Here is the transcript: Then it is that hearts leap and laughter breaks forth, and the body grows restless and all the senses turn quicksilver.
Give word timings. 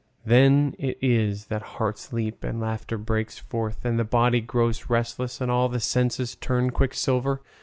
Then 0.25 0.73
it 0.79 0.97
is 0.99 1.45
that 1.45 1.61
hearts 1.77 2.11
leap 2.11 2.43
and 2.43 2.59
laughter 2.59 2.97
breaks 2.97 3.37
forth, 3.37 3.85
and 3.85 3.99
the 3.99 4.03
body 4.03 4.41
grows 4.41 4.89
restless 4.89 5.39
and 5.39 5.51
all 5.51 5.69
the 5.69 5.79
senses 5.79 6.33
turn 6.37 6.71
quicksilver. 6.71 7.39